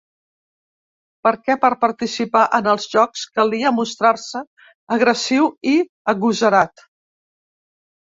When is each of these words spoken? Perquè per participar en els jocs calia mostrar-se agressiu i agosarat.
Perquè 1.25 1.55
per 1.65 1.69
participar 1.83 2.45
en 2.59 2.69
els 2.71 2.87
jocs 2.93 3.25
calia 3.39 3.73
mostrar-se 3.79 4.41
agressiu 4.97 5.45
i 5.73 5.75
agosarat. 6.15 6.83